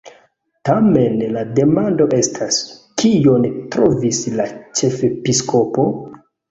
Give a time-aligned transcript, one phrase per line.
[0.69, 2.59] Tamen la demando estas:
[3.03, 5.91] kion trovis la ĉefepiskopo?”